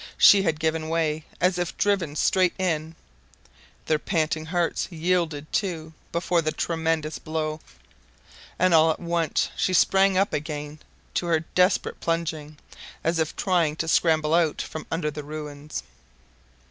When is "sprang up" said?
9.73-10.33